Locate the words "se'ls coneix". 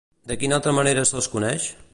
1.11-1.73